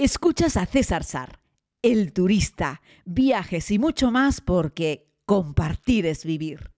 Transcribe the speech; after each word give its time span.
Escuchas 0.00 0.56
a 0.56 0.64
César 0.64 1.02
Sar, 1.02 1.40
el 1.82 2.12
turista, 2.12 2.82
viajes 3.04 3.68
y 3.72 3.80
mucho 3.80 4.12
más 4.12 4.40
porque 4.40 5.08
compartir 5.26 6.06
es 6.06 6.24
vivir. 6.24 6.70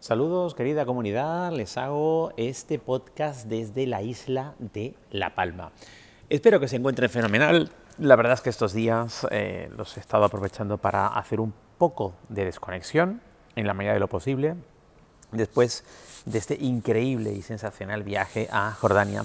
Saludos 0.00 0.56
querida 0.56 0.84
comunidad, 0.84 1.52
les 1.52 1.78
hago 1.78 2.32
este 2.36 2.80
podcast 2.80 3.46
desde 3.46 3.86
la 3.86 4.02
isla 4.02 4.56
de 4.58 4.96
La 5.12 5.36
Palma. 5.36 5.70
Espero 6.28 6.58
que 6.58 6.66
se 6.66 6.74
encuentren 6.74 7.08
fenomenal. 7.08 7.70
La 7.98 8.16
verdad 8.16 8.32
es 8.32 8.40
que 8.40 8.50
estos 8.50 8.72
días 8.72 9.28
eh, 9.30 9.70
los 9.76 9.96
he 9.96 10.00
estado 10.00 10.24
aprovechando 10.24 10.78
para 10.78 11.06
hacer 11.06 11.38
un 11.38 11.54
poco 11.78 12.14
de 12.28 12.46
desconexión 12.46 13.20
en 13.54 13.68
la 13.68 13.74
medida 13.74 13.92
de 13.92 14.00
lo 14.00 14.08
posible 14.08 14.56
después 15.32 15.84
de 16.24 16.38
este 16.38 16.56
increíble 16.60 17.32
y 17.32 17.42
sensacional 17.42 18.02
viaje 18.02 18.48
a 18.50 18.72
Jordania. 18.72 19.24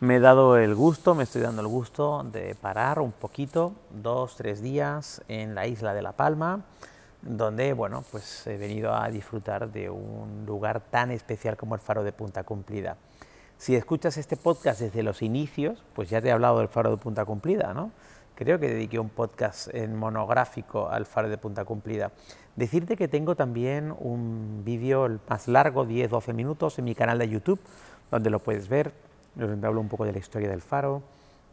Me 0.00 0.16
he 0.16 0.20
dado 0.20 0.56
el 0.56 0.74
gusto, 0.74 1.14
me 1.14 1.24
estoy 1.24 1.42
dando 1.42 1.60
el 1.60 1.66
gusto 1.66 2.22
de 2.22 2.54
parar 2.54 3.00
un 3.00 3.10
poquito, 3.10 3.72
dos, 3.90 4.36
tres 4.36 4.62
días 4.62 5.22
en 5.26 5.54
la 5.54 5.66
isla 5.66 5.92
de 5.92 6.02
La 6.02 6.12
Palma, 6.12 6.60
donde, 7.20 7.72
bueno, 7.72 8.04
pues 8.10 8.46
he 8.46 8.56
venido 8.56 8.94
a 8.94 9.08
disfrutar 9.08 9.72
de 9.72 9.90
un 9.90 10.44
lugar 10.46 10.80
tan 10.80 11.10
especial 11.10 11.56
como 11.56 11.74
el 11.74 11.80
Faro 11.80 12.04
de 12.04 12.12
Punta 12.12 12.44
Cumplida. 12.44 12.96
Si 13.56 13.74
escuchas 13.74 14.16
este 14.18 14.36
podcast 14.36 14.80
desde 14.80 15.02
los 15.02 15.20
inicios, 15.20 15.82
pues 15.94 16.08
ya 16.08 16.22
te 16.22 16.28
he 16.28 16.32
hablado 16.32 16.58
del 16.60 16.68
Faro 16.68 16.92
de 16.92 16.96
Punta 16.98 17.24
Cumplida, 17.24 17.74
¿no? 17.74 17.90
Creo 18.38 18.60
que 18.60 18.68
dediqué 18.68 19.00
un 19.00 19.08
podcast 19.08 19.66
en 19.74 19.96
monográfico 19.96 20.88
al 20.88 21.06
Faro 21.06 21.28
de 21.28 21.38
Punta 21.38 21.64
Cumplida. 21.64 22.12
Decirte 22.54 22.96
que 22.96 23.08
tengo 23.08 23.34
también 23.34 23.92
un 23.98 24.62
vídeo 24.64 25.18
más 25.28 25.48
largo, 25.48 25.84
10-12 25.84 26.34
minutos, 26.34 26.78
en 26.78 26.84
mi 26.84 26.94
canal 26.94 27.18
de 27.18 27.28
YouTube, 27.28 27.58
donde 28.12 28.30
lo 28.30 28.38
puedes 28.38 28.68
ver, 28.68 28.92
donde 29.34 29.66
hablo 29.66 29.80
un 29.80 29.88
poco 29.88 30.04
de 30.04 30.12
la 30.12 30.18
historia 30.18 30.48
del 30.48 30.62
Faro, 30.62 31.02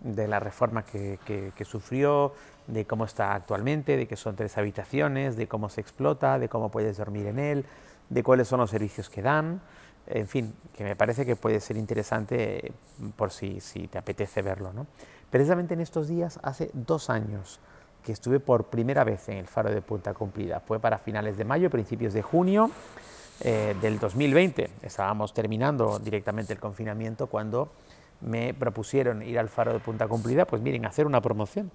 de 0.02 0.28
la 0.28 0.40
reforma 0.40 0.86
que, 0.86 1.18
que, 1.26 1.66
sufrió, 1.66 2.34
de 2.68 2.86
cómo 2.86 3.06
está 3.06 3.34
actualmente, 3.34 3.98
de 3.98 4.08
que 4.08 4.16
son 4.16 4.36
tres 4.36 4.56
habitaciones, 4.60 5.38
de 5.38 5.48
cómo 5.48 5.70
se 5.70 5.82
explota, 5.82 6.38
de 6.38 6.50
cómo 6.50 6.70
puedes 6.70 6.98
dormir 6.98 7.26
en 7.26 7.40
él, 7.40 7.66
de 8.10 8.22
cuáles 8.22 8.48
son 8.48 8.60
los 8.60 8.70
servicios 8.70 9.10
que 9.10 9.24
dan, 9.24 9.60
en 10.06 10.28
fin, 10.28 10.54
que 10.76 10.84
me 10.84 10.96
parece 10.96 11.26
que 11.26 11.36
puede 11.36 11.60
ser 11.62 11.78
interesante 11.78 12.72
por 13.16 13.32
si, 13.32 13.60
si 13.60 13.88
te 13.88 13.98
apetece 13.98 14.44
verlo. 14.44 14.72
¿no? 14.72 14.86
Precisamente 15.30 15.74
en 15.74 15.82
estos 15.82 16.08
días, 16.08 16.40
hace 16.44 16.70
dos 16.74 17.10
años 17.10 17.60
que 18.04 18.12
estuve 18.12 18.40
por 18.40 18.66
primera 18.66 19.04
vez 19.04 19.28
en 19.30 19.38
el 19.38 19.48
Faro 19.48 19.72
de 19.72 19.82
Punta 19.82 20.14
Cumplida, 20.14 20.60
fue 20.60 20.80
para 20.80 20.98
finales 20.98 21.38
de 21.38 21.44
mayo, 21.44 21.70
principios 21.70 22.14
de 22.14 22.22
junio 22.22 22.70
eh, 23.42 23.76
del 23.82 24.00
2020. 24.00 24.70
Estábamos 24.84 25.34
terminando 25.34 26.00
directamente 26.00 26.54
el 26.54 26.60
confinamiento 26.60 27.28
cuando 27.28 27.72
me 28.22 28.54
propusieron 28.54 29.22
ir 29.24 29.38
al 29.40 29.50
Faro 29.50 29.74
de 29.74 29.80
Punta 29.80 30.08
Cumplida, 30.08 30.46
pues 30.46 30.62
miren, 30.62 30.86
hacer 30.86 31.06
una 31.06 31.22
promoción. 31.22 31.72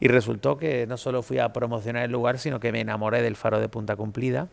Y 0.00 0.08
resultó 0.08 0.56
que 0.56 0.86
no 0.86 0.96
solo 0.96 1.22
fui 1.22 1.38
a 1.38 1.52
promocionar 1.52 2.04
el 2.04 2.10
lugar, 2.10 2.38
sino 2.38 2.58
que 2.58 2.72
me 2.72 2.80
enamoré 2.80 3.22
del 3.22 3.36
Faro 3.36 3.60
de 3.60 3.68
Punta 3.68 3.94
Cumplida. 3.94 4.48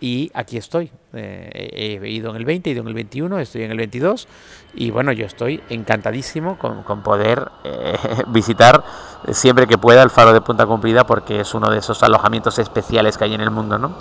Y 0.00 0.30
aquí 0.34 0.56
estoy. 0.58 0.90
Eh, 1.14 1.98
he 2.02 2.08
ido 2.10 2.30
en 2.30 2.36
el 2.36 2.44
20, 2.44 2.68
he 2.68 2.72
ido 2.74 2.82
en 2.82 2.88
el 2.88 2.94
21, 2.94 3.38
estoy 3.38 3.62
en 3.62 3.70
el 3.70 3.78
22. 3.78 4.28
Y 4.74 4.90
bueno, 4.90 5.12
yo 5.12 5.24
estoy 5.24 5.62
encantadísimo 5.70 6.58
con, 6.58 6.82
con 6.82 7.02
poder 7.02 7.50
eh, 7.64 7.96
visitar 8.28 8.84
siempre 9.32 9.66
que 9.66 9.78
pueda 9.78 10.02
el 10.02 10.10
Faro 10.10 10.32
de 10.32 10.40
Punta 10.40 10.66
Cumplida 10.66 11.06
porque 11.06 11.40
es 11.40 11.54
uno 11.54 11.70
de 11.70 11.78
esos 11.78 12.02
alojamientos 12.02 12.58
especiales 12.58 13.16
que 13.16 13.24
hay 13.24 13.34
en 13.34 13.40
el 13.40 13.50
mundo, 13.50 13.78
¿no? 13.78 13.94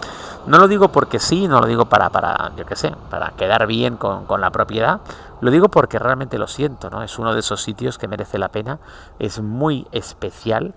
No 0.47 0.59
lo 0.59 0.67
digo 0.67 0.89
porque 0.91 1.17
sí, 1.19 1.47
no 1.47 1.59
lo 1.59 1.67
digo 1.67 1.85
para, 1.85 2.09
para 2.09 2.51
yo 2.55 2.65
qué 2.65 2.75
sé, 2.75 2.93
para 3.09 3.31
quedar 3.31 3.65
bien 3.65 3.95
con, 3.97 4.25
con, 4.25 4.41
la 4.41 4.51
propiedad, 4.51 5.01
lo 5.41 5.49
digo 5.49 5.69
porque 5.69 5.97
realmente 5.97 6.37
lo 6.37 6.47
siento, 6.47 6.89
¿no? 6.89 7.01
Es 7.01 7.17
uno 7.17 7.33
de 7.33 7.39
esos 7.39 7.63
sitios 7.63 7.97
que 7.97 8.07
merece 8.07 8.37
la 8.37 8.49
pena, 8.49 8.79
es 9.17 9.39
muy 9.39 9.87
especial 9.91 10.75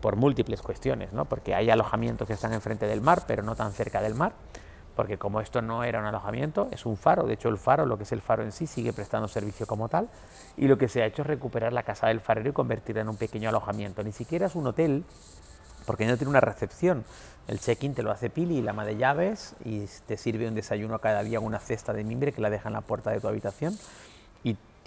por 0.00 0.16
múltiples 0.16 0.62
cuestiones, 0.62 1.12
¿no? 1.12 1.24
Porque 1.24 1.54
hay 1.54 1.70
alojamientos 1.70 2.26
que 2.26 2.34
están 2.34 2.52
enfrente 2.52 2.86
del 2.86 3.00
mar, 3.00 3.24
pero 3.26 3.42
no 3.42 3.54
tan 3.54 3.72
cerca 3.72 4.00
del 4.00 4.14
mar, 4.14 4.32
porque 4.96 5.18
como 5.18 5.40
esto 5.40 5.60
no 5.62 5.84
era 5.84 6.00
un 6.00 6.06
alojamiento, 6.06 6.68
es 6.70 6.86
un 6.86 6.96
faro, 6.96 7.24
de 7.24 7.34
hecho 7.34 7.48
el 7.48 7.58
faro, 7.58 7.86
lo 7.86 7.96
que 7.96 8.04
es 8.04 8.12
el 8.12 8.20
faro 8.20 8.42
en 8.42 8.52
sí, 8.52 8.66
sigue 8.66 8.92
prestando 8.92 9.28
servicio 9.28 9.66
como 9.66 9.88
tal, 9.88 10.08
y 10.56 10.68
lo 10.68 10.78
que 10.78 10.88
se 10.88 11.02
ha 11.02 11.06
hecho 11.06 11.22
es 11.22 11.28
recuperar 11.28 11.72
la 11.72 11.82
casa 11.82 12.08
del 12.08 12.20
farero 12.20 12.50
y 12.50 12.52
convertirla 12.52 13.02
en 13.02 13.08
un 13.08 13.16
pequeño 13.16 13.48
alojamiento. 13.48 14.02
Ni 14.02 14.12
siquiera 14.12 14.46
es 14.46 14.54
un 14.54 14.66
hotel, 14.66 15.04
porque 15.86 16.06
no 16.06 16.16
tiene 16.16 16.30
una 16.30 16.40
recepción. 16.40 17.04
El 17.46 17.60
check-in 17.60 17.94
te 17.94 18.02
lo 18.02 18.10
hace 18.10 18.30
Pili, 18.30 18.62
la 18.62 18.70
ama 18.70 18.84
de 18.84 18.96
llaves, 18.96 19.54
y 19.64 19.86
te 20.06 20.16
sirve 20.16 20.48
un 20.48 20.54
desayuno 20.54 20.98
cada 21.00 21.22
día 21.22 21.40
una 21.40 21.58
cesta 21.58 21.92
de 21.92 22.04
mimbre 22.04 22.32
que 22.32 22.40
la 22.40 22.50
deja 22.50 22.68
en 22.68 22.74
la 22.74 22.80
puerta 22.80 23.10
de 23.10 23.20
tu 23.20 23.28
habitación. 23.28 23.76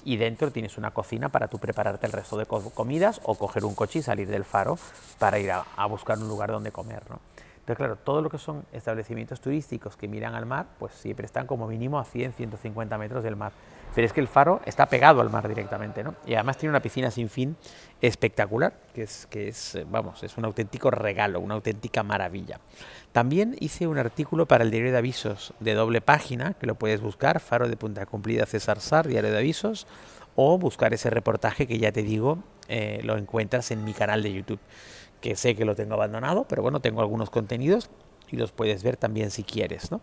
Y, 0.08 0.16
dentro 0.16 0.52
tienes 0.52 0.78
una 0.78 0.92
cocina 0.92 1.28
para 1.28 1.50
tú 1.50 1.60
prepararte 1.60 2.06
el 2.06 2.14
resto 2.14 2.38
de 2.38 2.46
comidas 2.46 3.20
o 3.24 3.36
coger 3.36 3.66
un 3.66 3.76
coche 3.76 4.00
y 4.00 4.02
salir 4.02 4.30
del 4.30 4.46
faro 4.46 4.80
para 5.20 5.38
ir 5.38 5.52
a, 5.52 5.86
buscar 5.88 6.18
un 6.18 6.30
lugar 6.30 6.50
donde 6.50 6.72
comer. 6.72 7.04
¿no? 7.10 7.20
Entonces, 7.60 7.76
claro, 7.76 7.98
todo 7.98 8.22
lo 8.22 8.30
que 8.30 8.38
son 8.38 8.64
establecimientos 8.72 9.42
turísticos 9.42 9.98
que 9.98 10.08
miran 10.08 10.34
al 10.34 10.46
mar, 10.46 10.68
pues 10.80 10.94
siempre 10.94 11.26
están 11.26 11.46
como 11.46 11.68
mínimo 11.68 12.00
a 12.00 12.06
100, 12.06 12.32
150 12.32 12.98
metros 12.98 13.22
del 13.22 13.36
mar. 13.36 13.52
Pero 13.98 14.06
es 14.06 14.14
que 14.14 14.22
el 14.22 14.28
faro 14.28 14.62
está 14.64 14.86
pegado 14.86 15.22
al 15.22 15.32
mar 15.32 15.48
directamente, 15.48 16.04
¿no? 16.04 16.14
Y 16.28 16.36
además 16.36 16.60
tiene 16.60 16.70
una 16.70 16.84
piscina 16.84 17.10
sin 17.10 17.30
fin 17.30 17.58
espectacular, 18.00 18.80
que 18.94 19.02
es, 19.02 19.26
que 19.26 19.48
es, 19.48 19.74
eh, 19.74 19.88
vamos, 19.90 20.22
es 20.22 20.38
un 20.38 20.46
auténtico 20.46 20.92
regalo, 20.92 21.40
una 21.40 21.56
auténtica 21.56 22.04
maravilla. 22.04 22.60
También 23.12 23.56
hice 23.60 23.88
un 23.88 23.98
artículo 23.98 24.48
para 24.48 24.64
el 24.64 24.70
diario 24.70 24.92
de 24.92 25.00
avisos 25.00 25.52
de 25.60 25.74
doble 25.74 26.00
página, 26.00 26.54
que 26.54 26.68
lo 26.68 26.76
puedes 26.76 27.02
buscar, 27.02 27.40
Faro 27.40 27.68
de 27.68 27.76
Punta 27.76 28.06
Cumplida 28.06 28.46
César 28.46 28.82
Sar, 28.82 29.08
diario 29.08 29.32
de 29.32 29.38
avisos, 29.40 29.88
o 30.36 30.60
buscar 30.60 30.94
ese 30.94 31.10
reportaje 31.10 31.66
que 31.66 31.80
ya 31.80 31.92
te 31.92 32.04
digo, 32.04 32.44
eh, 32.68 33.00
lo 33.02 33.18
encuentras 33.18 33.72
en 33.72 33.84
mi 33.84 33.94
canal 33.94 34.22
de 34.22 34.32
YouTube 34.32 34.60
que 35.22 35.36
sé 35.36 35.56
que 35.56 35.66
lo 35.66 35.74
tengo 35.74 35.96
abandonado, 35.96 36.46
pero 36.48 36.62
bueno, 36.62 36.82
tengo 36.82 37.02
algunos 37.02 37.32
contenidos 37.32 37.90
y 38.30 38.36
los 38.36 38.52
puedes 38.52 38.84
ver 38.84 38.96
también 38.96 39.32
si 39.32 39.44
quieres, 39.44 39.90
¿no? 39.90 40.02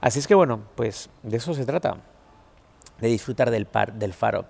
Así 0.00 0.18
es 0.18 0.26
que 0.26 0.34
bueno, 0.34 0.62
pues 0.76 1.10
de 1.22 1.36
eso 1.36 1.52
se 1.52 1.66
trata, 1.66 1.98
de 3.00 3.08
disfrutar 3.08 3.50
del, 3.50 3.66
par, 3.66 3.94
del 3.94 4.12
faro. 4.12 4.46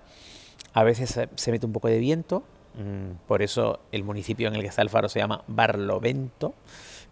A 0.72 0.82
veces 0.82 1.18
se 1.34 1.52
mete 1.52 1.66
un 1.66 1.72
poco 1.72 1.88
de 1.88 1.98
viento, 1.98 2.42
mm, 2.74 3.26
por 3.26 3.42
eso 3.42 3.80
el 3.92 4.04
municipio 4.04 4.48
en 4.48 4.54
el 4.54 4.62
que 4.62 4.68
está 4.68 4.82
el 4.82 4.90
faro 4.90 5.08
se 5.08 5.20
llama 5.20 5.44
Barlovento 5.46 6.54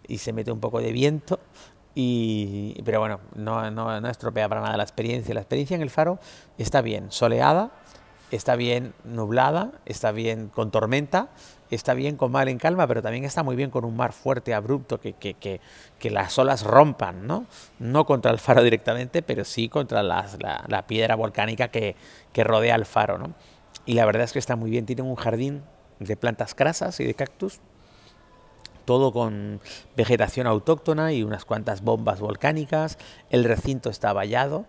y 0.07 0.17
se 0.17 0.33
mete 0.33 0.51
un 0.51 0.59
poco 0.59 0.79
de 0.79 0.91
viento. 0.91 1.39
Y, 1.95 2.81
pero 2.83 2.99
bueno, 2.99 3.19
no, 3.35 3.69
no, 3.69 4.01
no 4.01 4.09
estropea 4.09 4.49
para 4.49 4.61
nada 4.61 4.77
la 4.77 4.83
experiencia. 4.83 5.33
La 5.33 5.41
experiencia 5.41 5.75
en 5.75 5.81
el 5.81 5.89
faro 5.89 6.19
está 6.57 6.81
bien, 6.81 7.11
soleada, 7.11 7.71
está 8.35 8.55
bien 8.55 8.95
nublada, 9.03 9.73
está 9.85 10.11
bien 10.11 10.47
con 10.47 10.71
tormenta, 10.71 11.29
está 11.69 11.93
bien 11.93 12.17
con 12.17 12.31
mar 12.31 12.49
en 12.49 12.57
calma, 12.57 12.87
pero 12.87 13.03
también 13.03 13.25
está 13.25 13.43
muy 13.43 13.55
bien 13.55 13.69
con 13.69 13.85
un 13.85 13.95
mar 13.95 14.11
fuerte, 14.11 14.55
abrupto, 14.55 14.99
que, 14.99 15.13
que, 15.13 15.35
que, 15.35 15.61
que 15.99 16.09
las 16.09 16.37
olas 16.39 16.63
rompan, 16.63 17.27
¿no? 17.27 17.45
No 17.77 18.07
contra 18.07 18.31
el 18.31 18.39
faro 18.39 18.63
directamente, 18.63 19.21
pero 19.21 19.45
sí 19.45 19.69
contra 19.69 20.01
la, 20.01 20.27
la, 20.67 20.87
piedra 20.87 21.15
volcánica 21.15 21.67
que, 21.67 21.95
rodea 22.35 22.73
el 22.73 22.85
faro, 22.85 23.19
¿no? 23.19 23.35
Y 23.85 23.93
la 23.93 24.05
verdad 24.05 24.23
es 24.23 24.33
que 24.33 24.39
está 24.39 24.55
muy 24.55 24.71
bien, 24.71 24.87
tiene 24.87 25.03
un 25.03 25.15
jardín 25.15 25.61
de 25.99 26.17
plantas 26.17 26.55
crasas 26.55 26.99
y 26.99 27.05
de 27.05 27.13
cactus, 27.13 27.59
todo 28.85 29.13
con 29.13 29.61
vegetación 29.95 30.47
autóctona 30.47 31.13
y 31.13 31.21
unas 31.21 31.45
cuantas 31.45 31.83
bombas 31.83 32.19
volcánicas, 32.19 32.97
el 33.29 33.43
recinto 33.43 33.91
está 33.91 34.11
vallado 34.11 34.65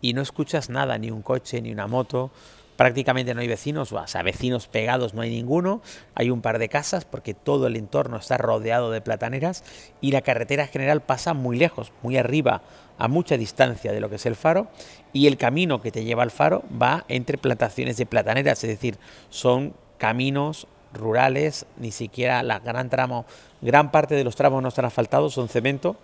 y 0.00 0.14
no 0.14 0.22
escuchas 0.22 0.70
nada, 0.70 0.96
ni 0.96 1.10
un 1.10 1.20
coche, 1.20 1.60
ni 1.60 1.72
una 1.72 1.86
moto, 1.86 2.32
prácticamente 2.76 3.34
no 3.34 3.40
hay 3.40 3.48
vecinos, 3.48 3.92
o 3.92 4.06
sea, 4.06 4.22
vecinos 4.22 4.66
pegados 4.66 5.14
no 5.14 5.22
hay 5.22 5.30
ninguno, 5.30 5.82
hay 6.14 6.30
un 6.30 6.40
par 6.40 6.58
de 6.58 6.68
casas 6.68 7.04
porque 7.04 7.34
todo 7.34 7.66
el 7.66 7.76
entorno 7.76 8.16
está 8.16 8.38
rodeado 8.38 8.90
de 8.90 9.00
plataneras 9.00 9.64
y 10.00 10.12
la 10.12 10.22
carretera 10.22 10.66
general 10.66 11.02
pasa 11.02 11.34
muy 11.34 11.56
lejos, 11.56 11.92
muy 12.02 12.16
arriba, 12.16 12.62
a 12.98 13.08
mucha 13.08 13.36
distancia 13.36 13.92
de 13.92 14.00
lo 14.00 14.08
que 14.08 14.16
es 14.16 14.26
el 14.26 14.36
faro 14.36 14.68
y 15.12 15.26
el 15.26 15.36
camino 15.36 15.80
que 15.80 15.90
te 15.90 16.04
lleva 16.04 16.22
al 16.22 16.30
faro 16.30 16.62
va 16.80 17.04
entre 17.08 17.38
plantaciones 17.38 17.96
de 17.96 18.06
plataneras, 18.06 18.62
es 18.64 18.70
decir, 18.70 18.98
son 19.28 19.74
caminos 19.98 20.66
rurales, 20.92 21.66
ni 21.78 21.90
siquiera 21.90 22.42
la 22.42 22.58
gran 22.58 22.90
tramo, 22.90 23.24
gran 23.60 23.90
parte 23.90 24.14
de 24.14 24.24
los 24.24 24.36
tramos 24.36 24.62
no 24.62 24.68
están 24.68 24.84
asfaltados, 24.84 25.34
son 25.34 25.48
cemento 25.48 25.96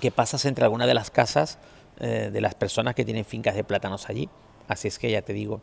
que 0.00 0.10
pasas 0.10 0.44
entre 0.44 0.64
algunas 0.64 0.86
de 0.86 0.94
las 0.94 1.10
casas 1.10 1.58
eh, 1.98 2.30
de 2.32 2.40
las 2.40 2.54
personas 2.54 2.94
que 2.94 3.04
tienen 3.04 3.24
fincas 3.24 3.54
de 3.54 3.64
plátanos 3.64 4.08
allí. 4.08 4.28
Así 4.70 4.86
es 4.86 5.00
que 5.00 5.10
ya 5.10 5.20
te 5.22 5.32
digo, 5.32 5.60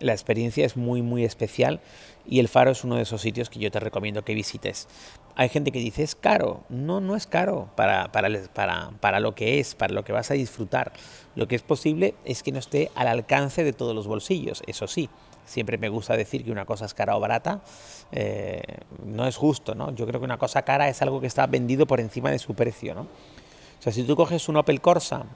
la 0.00 0.12
experiencia 0.12 0.66
es 0.66 0.76
muy, 0.76 1.00
muy 1.00 1.24
especial 1.24 1.80
y 2.26 2.40
el 2.40 2.48
faro 2.48 2.72
es 2.72 2.82
uno 2.82 2.96
de 2.96 3.02
esos 3.02 3.22
sitios 3.22 3.48
que 3.48 3.60
yo 3.60 3.70
te 3.70 3.78
recomiendo 3.78 4.24
que 4.24 4.34
visites. 4.34 4.88
Hay 5.36 5.48
gente 5.48 5.70
que 5.70 5.78
dice, 5.78 6.02
es 6.02 6.16
caro. 6.16 6.64
No, 6.68 7.00
no 7.00 7.14
es 7.14 7.28
caro 7.28 7.68
para, 7.76 8.10
para, 8.10 8.28
para, 8.52 8.90
para, 8.98 9.20
lo 9.20 9.36
que 9.36 9.60
es, 9.60 9.76
para 9.76 9.94
lo 9.94 10.02
que 10.02 10.12
vas 10.12 10.32
a 10.32 10.34
disfrutar. 10.34 10.92
Lo 11.36 11.46
que 11.46 11.54
es 11.54 11.62
posible 11.62 12.16
es 12.24 12.42
que 12.42 12.50
no 12.50 12.58
esté 12.58 12.90
al 12.96 13.06
alcance 13.06 13.62
de 13.62 13.72
todos 13.72 13.94
los 13.94 14.08
bolsillos, 14.08 14.64
eso 14.66 14.88
sí. 14.88 15.08
Siempre 15.44 15.78
me 15.78 15.88
gusta 15.88 16.16
decir 16.16 16.44
que 16.44 16.50
una 16.50 16.64
cosa 16.64 16.84
es 16.84 16.94
cara 16.94 17.16
o 17.16 17.20
barata. 17.20 17.62
Eh, 18.10 18.60
no 19.06 19.24
es 19.28 19.36
justo, 19.36 19.76
¿no? 19.76 19.94
Yo 19.94 20.04
creo 20.08 20.18
que 20.18 20.24
una 20.24 20.38
cosa 20.38 20.62
cara 20.62 20.88
es 20.88 21.00
algo 21.00 21.20
que 21.20 21.28
está 21.28 21.46
vendido 21.46 21.86
por 21.86 22.00
encima 22.00 22.32
de 22.32 22.40
su 22.40 22.54
precio, 22.54 22.92
¿no? 22.92 23.02
O 23.02 23.82
sea, 23.82 23.92
si 23.92 24.02
tú 24.02 24.16
coges 24.16 24.48
un 24.48 24.56
Opel 24.56 24.80
Corsa 24.80 25.26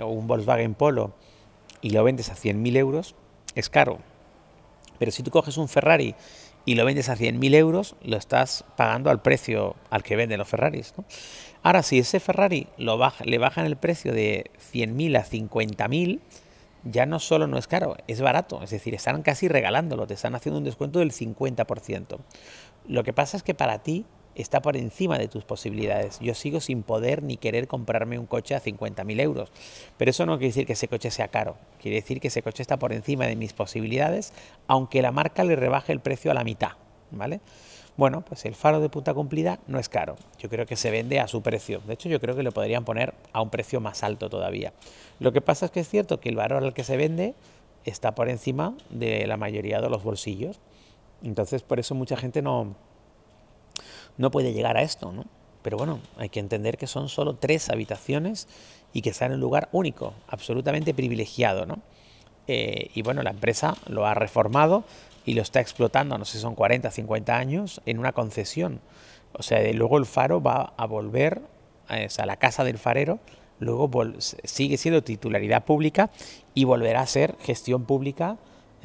o 0.00 0.06
un 0.06 0.26
Volkswagen 0.26 0.74
Polo 0.74 1.12
y 1.80 1.90
lo 1.90 2.04
vendes 2.04 2.30
a 2.30 2.34
100.000 2.34 2.76
euros, 2.76 3.14
es 3.54 3.68
caro. 3.68 3.98
Pero 4.98 5.12
si 5.12 5.22
tú 5.22 5.30
coges 5.30 5.56
un 5.56 5.68
Ferrari 5.68 6.14
y 6.64 6.74
lo 6.74 6.84
vendes 6.84 7.08
a 7.08 7.16
100.000 7.16 7.54
euros, 7.54 7.96
lo 8.02 8.16
estás 8.16 8.64
pagando 8.76 9.10
al 9.10 9.22
precio 9.22 9.76
al 9.90 10.02
que 10.02 10.16
venden 10.16 10.38
los 10.38 10.48
Ferraris. 10.48 10.94
Ahora, 11.62 11.82
si 11.82 11.98
ese 11.98 12.20
Ferrari 12.20 12.66
lo 12.76 12.98
baja, 12.98 13.24
le 13.24 13.38
bajan 13.38 13.66
el 13.66 13.76
precio 13.76 14.12
de 14.12 14.50
100.000 14.72 15.18
a 15.18 15.24
50.000, 15.24 16.20
ya 16.84 17.06
no 17.06 17.18
solo 17.18 17.46
no 17.46 17.58
es 17.58 17.66
caro, 17.66 17.96
es 18.06 18.20
barato. 18.20 18.62
Es 18.62 18.70
decir, 18.70 18.94
están 18.94 19.22
casi 19.22 19.48
regalándolo, 19.48 20.06
te 20.06 20.14
están 20.14 20.34
haciendo 20.34 20.58
un 20.58 20.64
descuento 20.64 21.00
del 21.00 21.12
50%. 21.12 22.18
Lo 22.88 23.04
que 23.04 23.12
pasa 23.12 23.36
es 23.36 23.42
que 23.42 23.54
para 23.54 23.82
ti 23.82 24.04
está 24.36 24.62
por 24.62 24.76
encima 24.76 25.18
de 25.18 25.28
tus 25.28 25.44
posibilidades. 25.44 26.18
Yo 26.20 26.34
sigo 26.34 26.60
sin 26.60 26.82
poder 26.82 27.22
ni 27.22 27.36
querer 27.36 27.66
comprarme 27.66 28.18
un 28.18 28.26
coche 28.26 28.54
a 28.54 28.62
50.000 28.62 29.20
euros. 29.20 29.50
Pero 29.96 30.10
eso 30.10 30.26
no 30.26 30.38
quiere 30.38 30.48
decir 30.48 30.66
que 30.66 30.74
ese 30.74 30.88
coche 30.88 31.10
sea 31.10 31.28
caro. 31.28 31.56
Quiere 31.80 31.96
decir 31.96 32.20
que 32.20 32.28
ese 32.28 32.42
coche 32.42 32.62
está 32.62 32.78
por 32.78 32.92
encima 32.92 33.26
de 33.26 33.36
mis 33.36 33.52
posibilidades, 33.52 34.32
aunque 34.66 35.02
la 35.02 35.12
marca 35.12 35.44
le 35.44 35.56
rebaje 35.56 35.92
el 35.92 36.00
precio 36.00 36.30
a 36.30 36.34
la 36.34 36.44
mitad. 36.44 36.72
¿Vale? 37.10 37.40
Bueno, 37.96 38.22
pues 38.22 38.44
el 38.44 38.54
faro 38.54 38.80
de 38.80 38.90
punta 38.90 39.14
cumplida 39.14 39.58
no 39.68 39.78
es 39.78 39.88
caro. 39.88 40.16
Yo 40.38 40.50
creo 40.50 40.66
que 40.66 40.76
se 40.76 40.90
vende 40.90 41.18
a 41.18 41.28
su 41.28 41.40
precio. 41.40 41.80
De 41.86 41.94
hecho, 41.94 42.10
yo 42.10 42.20
creo 42.20 42.36
que 42.36 42.42
lo 42.42 42.52
podrían 42.52 42.84
poner 42.84 43.14
a 43.32 43.40
un 43.40 43.48
precio 43.48 43.80
más 43.80 44.02
alto 44.02 44.28
todavía. 44.28 44.74
Lo 45.18 45.32
que 45.32 45.40
pasa 45.40 45.66
es 45.66 45.72
que 45.72 45.80
es 45.80 45.88
cierto 45.88 46.20
que 46.20 46.28
el 46.28 46.36
valor 46.36 46.62
al 46.62 46.74
que 46.74 46.84
se 46.84 46.98
vende 46.98 47.34
está 47.84 48.14
por 48.14 48.28
encima 48.28 48.74
de 48.90 49.26
la 49.26 49.38
mayoría 49.38 49.80
de 49.80 49.88
los 49.88 50.02
bolsillos. 50.02 50.60
Entonces, 51.22 51.62
por 51.62 51.80
eso 51.80 51.94
mucha 51.94 52.16
gente 52.16 52.42
no, 52.42 52.74
no 54.18 54.30
puede 54.30 54.52
llegar 54.52 54.76
a 54.76 54.82
esto, 54.82 55.12
¿no? 55.12 55.24
Pero 55.62 55.78
bueno, 55.78 56.00
hay 56.16 56.28
que 56.28 56.40
entender 56.40 56.78
que 56.78 56.86
son 56.86 57.08
solo 57.08 57.36
tres 57.36 57.70
habitaciones 57.70 58.46
y 58.92 59.02
que 59.02 59.10
están 59.10 59.32
en 59.32 59.34
un 59.34 59.40
lugar 59.40 59.68
único, 59.72 60.14
absolutamente 60.28 60.94
privilegiado, 60.94 61.66
¿no? 61.66 61.80
Eh, 62.46 62.90
y 62.94 63.02
bueno, 63.02 63.22
la 63.22 63.30
empresa 63.30 63.76
lo 63.88 64.06
ha 64.06 64.14
reformado 64.14 64.84
y 65.24 65.34
lo 65.34 65.42
está 65.42 65.60
explotando, 65.60 66.16
no 66.18 66.24
sé 66.24 66.34
si 66.34 66.38
son 66.38 66.54
40, 66.54 66.90
50 66.90 67.36
años, 67.36 67.80
en 67.84 67.98
una 67.98 68.12
concesión. 68.12 68.80
O 69.32 69.42
sea, 69.42 69.60
luego 69.72 69.98
el 69.98 70.06
faro 70.06 70.40
va 70.40 70.72
a 70.76 70.86
volver 70.86 71.42
a 71.88 72.26
la 72.26 72.36
casa 72.36 72.64
del 72.64 72.78
farero, 72.78 73.18
luego 73.58 73.90
sigue 74.20 74.76
siendo 74.76 75.02
titularidad 75.02 75.64
pública 75.64 76.10
y 76.54 76.64
volverá 76.64 77.00
a 77.00 77.06
ser 77.06 77.36
gestión 77.40 77.84
pública 77.84 78.36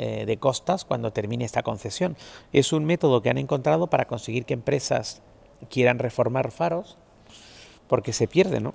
eh, 0.03 0.25
de 0.25 0.38
costas 0.38 0.83
cuando 0.83 1.13
termine 1.13 1.45
esta 1.45 1.62
concesión. 1.62 2.18
Es 2.53 2.74
un 2.74 2.86
método 2.86 3.21
que 3.21 3.30
han 3.30 3.38
encontrado 3.38 3.86
para 3.86 4.06
conseguir 4.06 4.45
que 4.45 4.56
empresas 4.56 5.21
quieran 5.69 6.00
reformar 6.00 6.50
faros 6.50 6.98
porque 7.88 8.12
se 8.12 8.27
pierde, 8.27 8.62
¿no? 8.62 8.74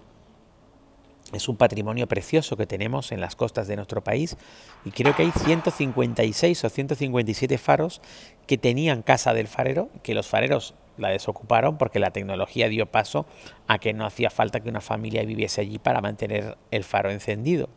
Es 1.32 1.48
un 1.48 1.56
patrimonio 1.56 2.06
precioso 2.06 2.56
que 2.56 2.68
tenemos 2.68 3.10
en 3.10 3.20
las 3.20 3.34
costas 3.34 3.66
de 3.66 3.74
nuestro 3.74 4.04
país 4.04 4.36
y 4.84 4.92
creo 4.92 5.16
que 5.16 5.24
hay 5.24 5.32
156 5.32 6.64
o 6.64 6.68
157 6.68 7.58
faros 7.58 8.00
que 8.46 8.56
tenían 8.56 9.02
casa 9.02 9.34
del 9.34 9.48
farero, 9.48 9.88
que 10.04 10.14
los 10.14 10.28
fareros 10.28 10.74
la 10.96 11.08
desocuparon 11.08 11.76
porque 11.76 11.98
la 11.98 12.12
tecnología 12.12 12.68
dio 12.68 12.86
paso 12.86 13.26
a 13.66 13.80
que 13.80 13.94
no 13.94 14.06
hacía 14.06 14.30
falta 14.30 14.60
que 14.60 14.68
una 14.68 14.80
familia 14.80 15.24
viviese 15.24 15.60
allí 15.60 15.80
para 15.80 16.00
mantener 16.00 16.56
el 16.70 16.84
faro 16.84 17.10
encendido. 17.10 17.68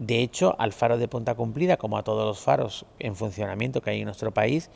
De 0.00 0.20
hecho, 0.20 0.56
al 0.58 0.72
faro 0.72 0.96
de 0.96 1.08
Punta 1.08 1.34
Cumplida, 1.34 1.76
como 1.76 1.98
a 1.98 2.02
todos 2.02 2.24
los 2.24 2.40
faros 2.40 2.86
en 2.98 3.14
funcionamiento 3.14 3.82
que 3.82 3.90
hay 3.90 3.98
en 3.98 4.06
nuestro 4.06 4.32
país, 4.32 4.70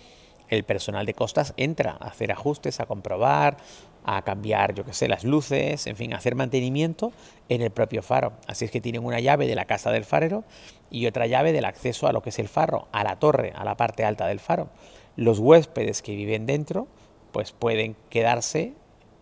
el 0.51 0.65
personal 0.65 1.07
de 1.07 1.15
costas 1.15 1.55
entra 1.57 1.97
a 1.99 2.09
hacer 2.09 2.31
ajustes, 2.31 2.79
a 2.79 2.85
comprobar, 2.85 3.57
a 4.05 4.21
cambiar, 4.21 4.75
yo 4.75 4.85
qué 4.85 4.93
sé, 4.93 5.09
las 5.09 5.25
luces, 5.25 5.87
en 5.87 5.97
fin, 5.97 6.13
a 6.13 6.19
hacer 6.19 6.35
mantenimiento 6.35 7.11
en 7.49 7.63
el 7.63 7.71
propio 7.71 8.03
faro. 8.03 8.35
Así 8.47 8.67
es 8.67 8.71
que 8.71 8.83
tienen 8.83 9.03
una 9.03 9.19
llave 9.19 9.47
de 9.47 9.55
la 9.55 9.65
casa 9.65 9.91
del 9.93 10.05
farero 10.05 10.45
y 10.91 11.07
otra 11.07 11.27
llave 11.27 11.53
del 11.55 11.65
acceso 11.65 12.07
a 12.07 12.13
lo 12.13 12.21
que 12.21 12.29
es 12.29 12.39
el 12.39 12.49
faro, 12.49 12.87
a 12.93 13.03
la 13.03 13.19
torre, 13.19 13.55
a 13.57 13.65
la 13.65 13.79
parte 13.79 14.05
alta 14.05 14.27
del 14.27 14.41
faro. 14.41 14.69
Los 15.17 15.39
huéspedes 15.39 16.03
que 16.03 16.15
viven 16.15 16.45
dentro, 16.45 16.87
pues 17.33 17.53
pueden 17.53 17.97
quedarse 18.11 18.75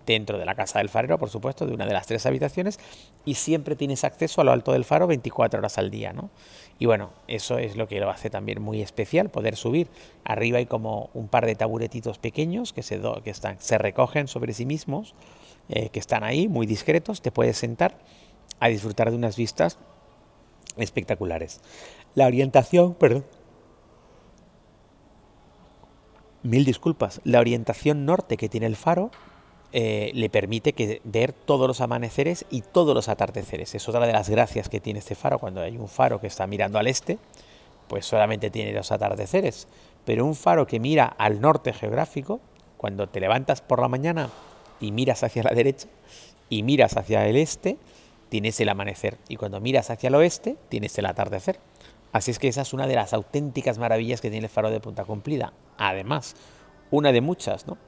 dentro 0.07 0.39
de 0.39 0.45
la 0.45 0.55
casa 0.55 0.79
del 0.79 0.89
farero, 0.89 1.19
por 1.19 1.31
supuesto, 1.31 1.67
de 1.67 1.75
una 1.75 1.87
de 1.87 1.93
las 1.93 2.07
tres 2.07 2.27
habitaciones, 2.27 2.79
y 3.25 3.35
siempre 3.35 3.77
tienes 3.77 4.05
acceso 4.05 4.41
a 4.41 4.45
lo 4.45 4.53
alto 4.53 4.73
del 4.73 4.85
faro 4.85 5.07
24 5.07 5.59
horas 5.59 5.79
al 5.79 5.91
día, 5.91 6.13
¿no? 6.13 6.31
Y 6.79 6.87
bueno, 6.87 7.11
eso 7.29 7.59
es 7.59 7.77
lo 7.77 7.87
que 7.87 8.01
lo 8.01 8.11
hace 8.11 8.31
también 8.31 8.61
muy 8.61 8.83
especial, 8.83 9.31
poder 9.31 9.57
subir. 9.57 9.89
Arriba 10.25 10.59
hay 10.59 10.67
como 10.67 11.11
un 11.15 11.29
par 11.29 11.47
de 11.47 11.55
taburetitos 11.55 12.19
pequeños 12.19 12.73
que 12.73 12.83
se, 12.83 13.01
que 13.23 13.31
están, 13.31 13.61
se 13.61 13.79
recogen 13.79 14.27
sobre 14.27 14.53
sí 14.53 14.67
mismos, 14.67 15.15
eh, 15.69 15.91
que 15.91 16.01
están 16.01 16.25
ahí, 16.25 16.49
muy 16.49 16.67
discretos, 16.67 17.23
te 17.23 17.31
puedes 17.31 17.57
sentar 17.57 17.99
a 18.59 18.69
disfrutar 18.69 19.11
de 19.11 19.17
unas 19.17 19.37
vistas 19.37 19.79
espectaculares. 20.77 21.61
La 22.15 22.27
orientación, 22.27 22.95
perdón. 22.95 23.25
Mil 26.43 26.65
disculpas. 26.65 27.21
La 27.25 27.41
orientación 27.41 28.05
norte 28.05 28.37
que 28.37 28.49
tiene 28.49 28.67
el 28.67 28.77
faro 28.77 29.11
eh, 29.73 30.11
le 30.15 30.29
permite 30.29 30.75
que 30.75 31.01
ver 31.05 31.33
todos 31.33 31.67
los 31.67 31.81
amaneceres 31.81 32.45
y 32.51 32.61
todos 32.61 32.95
los 32.95 33.09
atardeceres. 33.09 33.75
Es 33.75 33.89
otra 33.89 34.07
de 34.07 34.13
las 34.13 34.29
gracias 34.29 34.69
que 34.69 34.81
tiene 34.81 34.99
este 34.99 35.15
faro. 35.15 35.39
Cuando 35.39 35.63
hay 35.63 35.77
un 35.77 35.89
faro 35.89 36.21
que 36.21 36.27
está 36.27 36.47
mirando 36.47 36.79
al 36.79 36.87
este, 36.87 37.19
pues 37.89 38.05
solamente 38.05 38.51
tiene 38.51 38.73
los 38.73 38.93
atardeceres. 38.93 39.69
Pero 40.05 40.27
un 40.27 40.35
faro 40.35 40.67
que 40.67 40.81
mira 40.81 41.07
al 41.07 41.41
norte 41.41 41.73
geográfico, 41.73 42.41
cuando 42.77 43.09
te 43.09 43.21
levantas 43.21 43.63
por 43.63 43.81
la 43.81 43.89
mañana 43.89 44.29
y 44.81 44.93
miras 44.93 45.23
hacia 45.23 45.45
la 45.45 45.55
derecha 45.55 45.89
y 46.51 46.63
miras 46.65 46.97
hacia 46.97 47.27
el 47.27 47.37
este, 47.37 47.79
tienes 48.29 48.61
el 48.61 48.69
amanecer. 48.69 49.17
Y 49.29 49.37
cuando 49.37 49.61
miras 49.61 49.91
hacia 49.91 50.09
el 50.09 50.15
oeste, 50.17 50.57
tienes 50.69 50.99
el 50.99 51.07
atardecer. 51.07 51.61
Así 52.13 52.31
es 52.31 52.39
que 52.39 52.49
esa 52.49 52.61
es 52.61 52.75
una 52.75 52.87
de 52.87 52.97
las 52.97 53.15
auténticas 53.15 53.79
maravillas 53.79 54.21
que 54.21 54.31
tiene 54.31 54.47
el 54.47 54.53
faro 54.53 54.71
de 54.71 54.81
Punta 54.81 55.05
Cumplida. 55.05 55.55
Además, 55.79 56.35
una 56.91 57.11
de 57.11 57.23
muchas, 57.23 57.67
¿no? 57.67 57.79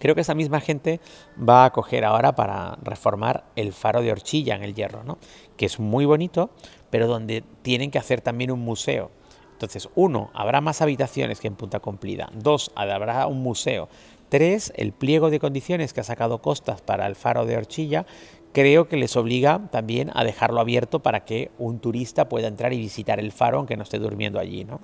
Creo 0.00 0.16
que 0.16 0.22
esa 0.22 0.34
misma 0.34 0.60
gente 0.60 0.98
va 1.38 1.64
a 1.64 1.70
coger 1.70 2.04
ahora 2.04 2.34
para 2.34 2.76
reformar 2.82 3.44
el 3.54 3.72
faro 3.72 4.02
de 4.02 4.10
Horchilla 4.10 4.56
en 4.56 4.64
el 4.64 4.74
Hierro, 4.74 5.04
¿no? 5.04 5.18
que 5.56 5.66
es 5.66 5.78
muy 5.78 6.06
bonito, 6.06 6.50
pero 6.90 7.06
donde 7.06 7.44
tienen 7.62 7.92
que 7.92 7.98
hacer 7.98 8.20
también 8.20 8.50
un 8.50 8.60
museo. 8.60 9.12
Entonces, 9.52 9.90
uno, 9.94 10.30
habrá 10.32 10.62
más 10.62 10.80
habitaciones 10.80 11.38
que 11.38 11.46
en 11.46 11.54
Punta 11.54 11.80
Cumplida. 11.80 12.30
Dos, 12.32 12.72
habrá 12.74 13.26
un 13.26 13.42
museo. 13.42 13.90
Tres, 14.30 14.72
el 14.74 14.92
pliego 14.92 15.28
de 15.28 15.38
condiciones 15.38 15.92
que 15.92 16.00
ha 16.00 16.04
sacado 16.04 16.40
Costas 16.40 16.80
para 16.80 17.06
el 17.06 17.14
faro 17.14 17.44
de 17.44 17.58
Horchilla 17.58 18.06
creo 18.52 18.88
que 18.88 18.96
les 18.96 19.16
obliga 19.16 19.68
también 19.70 20.10
a 20.14 20.24
dejarlo 20.24 20.60
abierto 20.60 21.00
para 21.00 21.24
que 21.24 21.50
un 21.58 21.78
turista 21.78 22.28
pueda 22.28 22.48
entrar 22.48 22.72
y 22.72 22.78
visitar 22.78 23.20
el 23.20 23.32
faro 23.32 23.58
aunque 23.58 23.76
no 23.76 23.82
esté 23.82 23.98
durmiendo 23.98 24.38
allí. 24.38 24.64
¿no? 24.64 24.80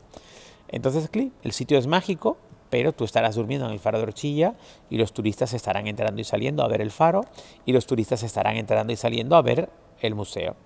Entonces, 0.68 1.08
el 1.42 1.52
sitio 1.52 1.78
es 1.78 1.86
mágico, 1.86 2.38
pero 2.70 2.92
tú 2.92 3.04
estarás 3.04 3.34
durmiendo 3.36 3.66
en 3.66 3.72
el 3.72 3.80
faro 3.80 3.98
de 3.98 4.04
Orchilla 4.04 4.54
y 4.90 4.98
los 4.98 5.12
turistas 5.12 5.52
estarán 5.54 5.86
entrando 5.86 6.20
y 6.20 6.24
saliendo 6.24 6.62
a 6.62 6.68
ver 6.68 6.80
el 6.80 6.90
faro 6.90 7.22
y 7.64 7.72
los 7.72 7.86
turistas 7.86 8.22
estarán 8.22 8.56
entrando 8.56 8.92
y 8.92 8.96
saliendo 8.96 9.36
a 9.36 9.42
ver 9.42 9.68
el 10.00 10.14
museo. 10.14 10.56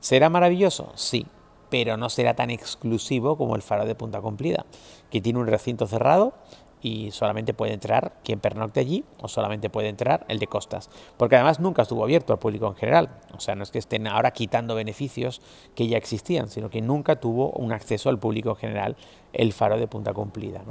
¿Será 0.00 0.28
maravilloso? 0.28 0.92
Sí, 0.94 1.26
pero 1.70 1.96
no 1.96 2.10
será 2.10 2.34
tan 2.34 2.50
exclusivo 2.50 3.36
como 3.36 3.54
el 3.56 3.62
faro 3.62 3.86
de 3.86 3.94
Punta 3.94 4.20
Cumplida, 4.20 4.66
que 5.10 5.20
tiene 5.20 5.38
un 5.38 5.46
recinto 5.46 5.86
cerrado 5.86 6.34
y 6.82 7.10
solamente 7.10 7.54
puede 7.54 7.74
entrar 7.74 8.14
quien 8.24 8.40
pernocte 8.40 8.80
allí 8.80 9.04
o 9.20 9.28
solamente 9.28 9.70
puede 9.70 9.88
entrar 9.88 10.24
el 10.28 10.38
de 10.38 10.46
costas, 10.46 10.90
porque 11.16 11.36
además 11.36 11.60
nunca 11.60 11.82
estuvo 11.82 12.04
abierto 12.04 12.32
al 12.32 12.38
público 12.38 12.66
en 12.66 12.74
general, 12.74 13.10
o 13.34 13.40
sea, 13.40 13.54
no 13.54 13.62
es 13.62 13.70
que 13.70 13.78
estén 13.78 14.06
ahora 14.06 14.30
quitando 14.32 14.74
beneficios 14.74 15.40
que 15.74 15.88
ya 15.88 15.98
existían, 15.98 16.48
sino 16.48 16.70
que 16.70 16.80
nunca 16.80 17.16
tuvo 17.16 17.50
un 17.50 17.72
acceso 17.72 18.08
al 18.08 18.18
público 18.18 18.50
en 18.50 18.56
general 18.56 18.96
el 19.32 19.52
faro 19.52 19.78
de 19.78 19.86
Punta 19.86 20.12
Cumplida. 20.12 20.62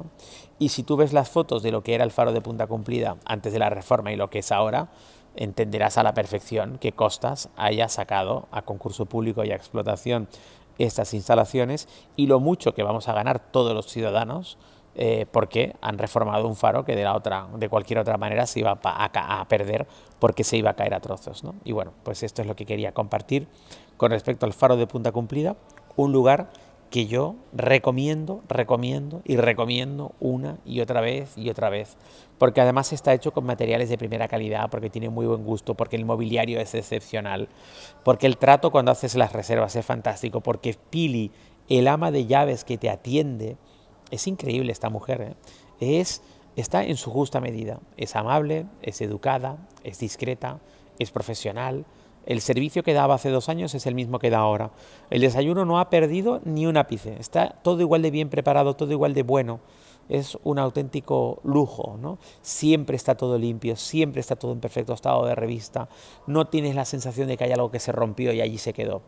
Y 0.57 0.69
si 0.69 0.83
tú 0.83 0.97
ves 0.97 1.13
las 1.13 1.29
fotos 1.29 1.63
de 1.63 1.71
lo 1.71 1.83
que 1.83 1.95
era 1.95 2.03
el 2.03 2.11
faro 2.11 2.33
de 2.33 2.41
Punta 2.41 2.67
Cumplida 2.67 3.17
antes 3.25 3.53
de 3.53 3.59
la 3.59 3.69
reforma 3.69 4.11
y 4.11 4.15
lo 4.15 4.29
que 4.29 4.39
es 4.39 4.51
ahora, 4.51 4.89
entenderás 5.35 5.97
a 5.97 6.03
la 6.03 6.13
perfección 6.13 6.77
que 6.79 6.91
Costas 6.91 7.49
haya 7.55 7.87
sacado 7.87 8.47
a 8.51 8.63
concurso 8.63 9.05
público 9.05 9.43
y 9.43 9.51
a 9.51 9.55
explotación 9.55 10.27
estas 10.77 11.13
instalaciones 11.13 11.87
y 12.15 12.27
lo 12.27 12.39
mucho 12.39 12.73
que 12.73 12.83
vamos 12.83 13.07
a 13.07 13.13
ganar 13.13 13.39
todos 13.39 13.73
los 13.73 13.87
ciudadanos 13.87 14.57
eh, 14.95 15.25
porque 15.31 15.75
han 15.81 15.97
reformado 15.97 16.47
un 16.47 16.55
faro 16.55 16.83
que 16.83 16.95
de, 16.95 17.03
la 17.03 17.15
otra, 17.15 17.47
de 17.55 17.69
cualquier 17.69 17.99
otra 17.99 18.17
manera 18.17 18.45
se 18.45 18.59
iba 18.59 18.79
a, 18.83 19.45
perder 19.47 19.87
porque 20.19 20.43
se 20.43 20.57
iba 20.57 20.71
a 20.71 20.75
caer 20.75 20.93
a 20.93 20.99
trozos. 20.99 21.43
Y 21.63 21.71
bueno, 21.71 21.93
pues 22.03 22.23
esto 22.23 22.41
es 22.41 22.47
lo 22.47 22.55
que 22.55 22.65
quería 22.65 22.91
compartir 22.91 23.47
con 23.97 24.11
respecto 24.11 24.45
al 24.45 24.53
faro 24.53 24.77
de 24.77 24.87
Punta 24.87 25.11
Cumplida, 25.11 25.55
un 25.95 26.11
lugar 26.11 26.49
que 26.89 27.05
yo 27.05 27.35
recomiendo, 27.53 28.41
recomiendo 28.47 29.21
y 29.23 29.37
recomiendo 29.37 30.13
una 30.19 30.57
y 30.65 30.81
otra 30.81 31.01
vez 31.01 31.37
y 31.37 31.49
otra 31.49 31.69
vez, 31.69 31.97
porque 32.37 32.61
además 32.61 32.91
está 32.93 33.13
hecho 33.13 33.31
con 33.31 33.45
materiales 33.45 33.89
de 33.89 33.97
primera 33.97 34.27
calidad, 34.27 34.69
porque 34.69 34.89
tiene 34.89 35.09
muy 35.09 35.27
buen 35.27 35.43
gusto, 35.43 35.75
porque 35.75 35.95
el 35.95 36.05
mobiliario 36.05 36.59
es 36.59 36.73
excepcional, 36.73 37.47
porque 38.03 38.25
el 38.25 38.37
trato 38.37 38.71
cuando 38.71 38.91
haces 38.91 39.15
las 39.15 39.33
reservas 39.33 39.75
es 39.75 39.85
fantástico, 39.85 40.41
porque 40.41 40.75
Pili, 40.89 41.31
el 41.67 41.87
ama 41.87 42.09
de 42.11 42.25
llaves 42.25 42.63
que 42.63 42.77
te 42.77 42.89
atiende, 42.89 43.57
es 44.11 44.27
increíble 44.27 44.71
esta 44.71 44.89
mujer, 44.89 45.21
¿eh? 45.21 45.99
es, 45.99 46.21
está 46.55 46.83
en 46.83 46.97
su 46.97 47.11
justa 47.11 47.39
medida. 47.39 47.79
Es 47.97 48.15
amable, 48.15 48.65
es 48.81 49.01
educada, 49.01 49.57
es 49.83 49.99
discreta, 49.99 50.59
es 50.99 51.11
profesional, 51.11 51.85
El 52.25 52.41
servicio 52.41 52.83
que 52.83 52.93
daba 52.93 53.15
hace 53.15 53.29
dos 53.29 53.49
años 53.49 53.73
es 53.73 53.87
el 53.87 53.95
mismo 53.95 54.19
que 54.19 54.29
da 54.29 54.37
ahora. 54.37 54.71
El 55.09 55.21
desayuno 55.21 55.65
no 55.65 55.79
ha 55.79 55.89
perdido 55.89 56.41
ni 56.45 56.67
un 56.67 56.77
ápice. 56.77 57.15
Está 57.19 57.55
todo 57.63 57.81
igual 57.81 58.03
de 58.03 58.11
bien 58.11 58.29
preparado, 58.29 58.75
todo 58.75 58.91
igual 58.91 59.15
de 59.15 59.23
bueno. 59.23 59.61
Es 60.09 60.37
un 60.43 60.59
auténtico 60.59 61.39
lujo, 61.43 61.97
¿no? 61.99 62.19
Siempre 62.41 62.95
está 62.97 63.15
todo 63.15 63.37
limpio, 63.37 63.75
siempre 63.75 64.19
está 64.21 64.35
todo 64.35 64.51
en 64.51 64.59
perfecto 64.59 64.93
estado 64.93 65.25
de 65.25 65.33
revista. 65.33 65.87
No 66.27 66.45
tienes 66.45 66.75
la 66.75 66.85
sensación 66.85 67.27
de 67.27 67.37
que 67.37 67.45
hay 67.45 67.51
algo 67.51 67.71
que 67.71 67.79
se 67.79 67.91
rompió 67.91 68.31
y 68.33 68.41
allí 68.41 68.57
se 68.59 68.73
quedó. 68.73 69.01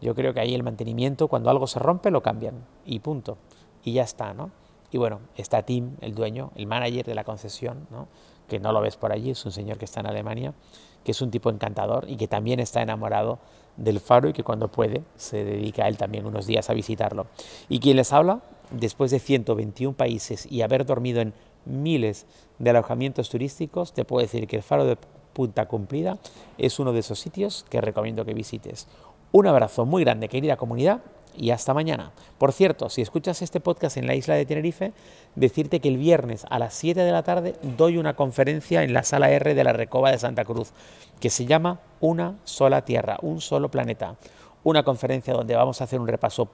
Yo 0.00 0.14
creo 0.14 0.34
que 0.34 0.40
ahí 0.40 0.54
el 0.54 0.62
mantenimiento, 0.62 1.28
cuando 1.28 1.50
algo 1.50 1.66
se 1.66 1.78
rompe, 1.78 2.10
lo 2.10 2.22
cambian 2.22 2.64
y 2.84 2.98
punto. 3.00 3.38
Y 3.84 3.92
ya 3.92 4.02
está, 4.02 4.34
¿no? 4.34 4.50
Y 4.90 4.98
bueno, 4.98 5.20
está 5.36 5.62
Tim, 5.62 5.96
el 6.00 6.14
dueño, 6.14 6.52
el 6.54 6.66
manager 6.66 7.04
de 7.04 7.14
la 7.14 7.24
concesión, 7.24 7.86
¿no? 7.90 8.08
que 8.48 8.60
no 8.60 8.72
lo 8.72 8.80
ves 8.80 8.96
por 8.96 9.12
allí, 9.12 9.30
es 9.30 9.44
un 9.44 9.52
señor 9.52 9.78
que 9.78 9.84
está 9.84 10.00
en 10.00 10.06
Alemania, 10.06 10.54
que 11.02 11.12
es 11.12 11.22
un 11.22 11.30
tipo 11.30 11.50
encantador 11.50 12.08
y 12.08 12.16
que 12.16 12.28
también 12.28 12.60
está 12.60 12.82
enamorado 12.82 13.38
del 13.76 14.00
faro 14.00 14.28
y 14.28 14.32
que 14.32 14.44
cuando 14.44 14.68
puede 14.68 15.02
se 15.16 15.44
dedica 15.44 15.84
a 15.84 15.88
él 15.88 15.96
también 15.96 16.26
unos 16.26 16.46
días 16.46 16.70
a 16.70 16.74
visitarlo. 16.74 17.26
Y 17.68 17.80
quien 17.80 17.96
les 17.96 18.12
habla, 18.12 18.40
después 18.70 19.10
de 19.10 19.18
121 19.18 19.96
países 19.96 20.46
y 20.50 20.62
haber 20.62 20.86
dormido 20.86 21.20
en 21.20 21.34
miles 21.64 22.26
de 22.58 22.70
alojamientos 22.70 23.28
turísticos, 23.30 23.92
te 23.92 24.04
puedo 24.04 24.22
decir 24.22 24.46
que 24.46 24.56
el 24.56 24.62
faro 24.62 24.84
de 24.84 24.96
Punta 25.32 25.66
Cumplida 25.66 26.18
es 26.58 26.78
uno 26.78 26.92
de 26.92 27.00
esos 27.00 27.18
sitios 27.18 27.66
que 27.68 27.80
recomiendo 27.80 28.24
que 28.24 28.34
visites. 28.34 28.86
Un 29.32 29.48
abrazo 29.48 29.84
muy 29.84 30.04
grande, 30.04 30.28
querida 30.28 30.56
comunidad, 30.56 31.00
y 31.36 31.50
hasta 31.50 31.74
mañana. 31.74 32.12
Por 32.38 32.52
cierto, 32.52 32.88
si 32.88 33.02
escuchas 33.02 33.42
este 33.42 33.60
podcast 33.60 33.96
en 33.96 34.06
la 34.06 34.14
isla 34.14 34.34
de 34.34 34.46
Tenerife, 34.46 34.92
decirte 35.34 35.80
que 35.80 35.88
el 35.88 35.98
viernes 35.98 36.46
a 36.50 36.58
las 36.58 36.74
7 36.74 37.00
de 37.00 37.12
la 37.12 37.22
tarde 37.22 37.54
doy 37.76 37.98
una 37.98 38.14
conferencia 38.14 38.82
en 38.82 38.92
la 38.92 39.02
sala 39.02 39.30
R 39.30 39.54
de 39.54 39.64
la 39.64 39.72
Recoba 39.72 40.10
de 40.10 40.18
Santa 40.18 40.44
Cruz, 40.44 40.72
que 41.20 41.30
se 41.30 41.46
llama 41.46 41.80
Una 42.00 42.38
sola 42.44 42.84
Tierra, 42.84 43.18
un 43.22 43.40
solo 43.40 43.70
planeta. 43.70 44.16
Una 44.62 44.82
conferencia 44.82 45.34
donde 45.34 45.56
vamos 45.56 45.80
a 45.80 45.84
hacer 45.84 46.00
un 46.00 46.08
repaso 46.08 46.48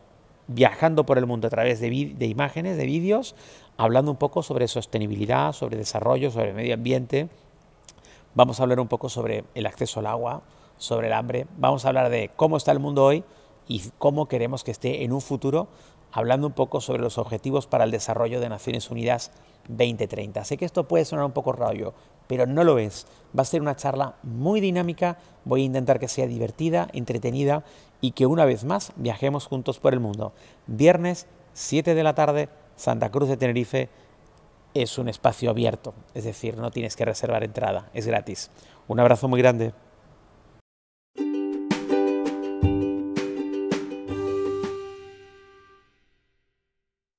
viajando 0.48 1.06
por 1.06 1.16
el 1.16 1.26
mundo 1.26 1.46
a 1.46 1.50
través 1.50 1.80
de, 1.80 1.90
de 2.16 2.26
imágenes, 2.26 2.76
de 2.76 2.86
vídeos, 2.86 3.36
hablando 3.76 4.10
un 4.10 4.16
poco 4.16 4.42
sobre 4.42 4.66
sostenibilidad, 4.66 5.52
sobre 5.52 5.76
desarrollo, 5.76 6.30
sobre 6.30 6.52
medio 6.52 6.74
ambiente. 6.74 7.28
Vamos 8.34 8.58
a 8.58 8.64
hablar 8.64 8.80
un 8.80 8.88
poco 8.88 9.08
sobre 9.08 9.44
el 9.54 9.66
acceso 9.66 10.00
al 10.00 10.06
agua, 10.06 10.42
sobre 10.76 11.06
el 11.06 11.12
hambre. 11.12 11.46
Vamos 11.56 11.84
a 11.84 11.88
hablar 11.88 12.10
de 12.10 12.30
cómo 12.34 12.56
está 12.56 12.72
el 12.72 12.80
mundo 12.80 13.04
hoy 13.04 13.22
y 13.70 13.80
cómo 13.98 14.26
queremos 14.26 14.64
que 14.64 14.72
esté 14.72 15.04
en 15.04 15.12
un 15.12 15.20
futuro, 15.20 15.68
hablando 16.10 16.48
un 16.48 16.52
poco 16.52 16.80
sobre 16.80 17.02
los 17.02 17.18
objetivos 17.18 17.68
para 17.68 17.84
el 17.84 17.92
desarrollo 17.92 18.40
de 18.40 18.48
Naciones 18.48 18.90
Unidas 18.90 19.30
2030. 19.68 20.42
Sé 20.42 20.56
que 20.56 20.64
esto 20.64 20.88
puede 20.88 21.04
sonar 21.04 21.24
un 21.24 21.30
poco 21.30 21.52
rollo, 21.52 21.94
pero 22.26 22.46
no 22.46 22.64
lo 22.64 22.80
es. 22.80 23.06
Va 23.38 23.42
a 23.42 23.44
ser 23.44 23.62
una 23.62 23.76
charla 23.76 24.16
muy 24.24 24.60
dinámica, 24.60 25.18
voy 25.44 25.62
a 25.62 25.66
intentar 25.66 26.00
que 26.00 26.08
sea 26.08 26.26
divertida, 26.26 26.88
entretenida 26.94 27.62
y 28.00 28.10
que 28.10 28.26
una 28.26 28.44
vez 28.44 28.64
más 28.64 28.92
viajemos 28.96 29.46
juntos 29.46 29.78
por 29.78 29.94
el 29.94 30.00
mundo. 30.00 30.32
Viernes, 30.66 31.28
7 31.52 31.94
de 31.94 32.02
la 32.02 32.16
tarde, 32.16 32.48
Santa 32.74 33.12
Cruz 33.12 33.28
de 33.28 33.36
Tenerife, 33.36 33.88
es 34.74 34.98
un 34.98 35.08
espacio 35.08 35.48
abierto, 35.48 35.94
es 36.14 36.24
decir, 36.24 36.56
no 36.56 36.72
tienes 36.72 36.96
que 36.96 37.04
reservar 37.04 37.44
entrada, 37.44 37.88
es 37.94 38.08
gratis. 38.08 38.50
Un 38.88 38.98
abrazo 38.98 39.28
muy 39.28 39.40
grande. 39.40 39.72